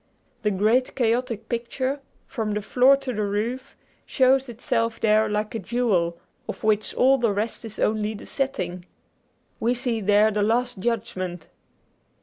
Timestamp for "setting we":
8.25-9.75